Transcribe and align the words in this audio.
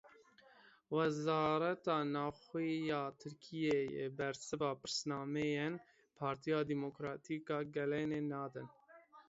Wezareta 0.95 1.95
Navxwe 2.13 2.63
ya 2.89 3.01
Tirkiyeyê 3.19 4.05
bersiva 4.17 4.69
pirsnameyên 4.81 5.73
Partiya 6.19 6.59
Demokratîk 6.71 7.45
a 7.57 7.59
Gelanê 7.75 8.21
nedan. 8.33 8.67